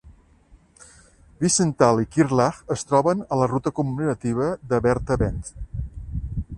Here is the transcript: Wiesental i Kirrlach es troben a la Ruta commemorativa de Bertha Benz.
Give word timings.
Wiesental 1.43 2.01
i 2.05 2.09
Kirrlach 2.15 2.59
es 2.77 2.87
troben 2.93 3.23
a 3.37 3.41
la 3.43 3.51
Ruta 3.53 3.75
commemorativa 3.81 4.51
de 4.73 4.81
Bertha 4.89 5.23
Benz. 5.25 5.55